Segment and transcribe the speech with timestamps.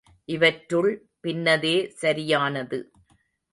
[0.25, 0.89] இவற்றுள்
[1.23, 2.91] பின்னதே சரியானது.